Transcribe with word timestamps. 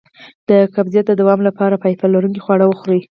د 0.49 0.51
قبضیت 0.75 1.05
د 1.07 1.13
دوام 1.21 1.39
لپاره 1.47 1.79
فایبر 1.81 2.09
لرونکي 2.15 2.41
خواړه 2.45 2.65
وخورئ 2.67 3.01